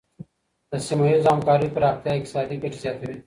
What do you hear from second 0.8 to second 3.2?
سیمه ییزو همکاریو پراختیا اقتصادي ګټي زیاتوي.